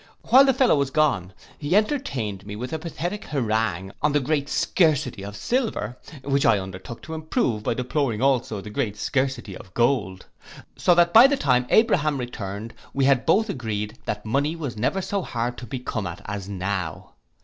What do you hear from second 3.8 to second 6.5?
on the great scarcity of silver, which